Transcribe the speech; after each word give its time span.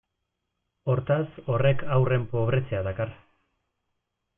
Hortaz, 0.93 1.27
horrek 1.57 1.85
haurren 1.99 2.27
pobretzea 2.35 2.83
dakar. 2.91 3.17